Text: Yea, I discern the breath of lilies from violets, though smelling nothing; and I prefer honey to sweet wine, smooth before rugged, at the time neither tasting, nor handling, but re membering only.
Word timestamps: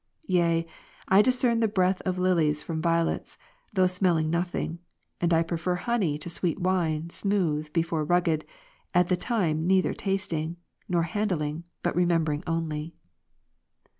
Yea, 0.25 0.65
I 1.09 1.21
discern 1.21 1.59
the 1.59 1.67
breath 1.67 2.01
of 2.07 2.17
lilies 2.17 2.63
from 2.63 2.81
violets, 2.81 3.37
though 3.71 3.85
smelling 3.85 4.31
nothing; 4.31 4.79
and 5.19 5.31
I 5.31 5.43
prefer 5.43 5.75
honey 5.75 6.17
to 6.17 6.27
sweet 6.27 6.57
wine, 6.57 7.11
smooth 7.11 7.71
before 7.71 8.03
rugged, 8.03 8.43
at 8.95 9.09
the 9.09 9.15
time 9.15 9.67
neither 9.67 9.93
tasting, 9.93 10.57
nor 10.89 11.03
handling, 11.03 11.65
but 11.83 11.95
re 11.95 12.05
membering 12.07 12.41
only. 12.47 12.95